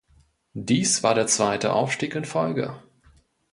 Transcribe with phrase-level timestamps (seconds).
[0.55, 2.81] Dies war der zweite Aufstieg in Folge.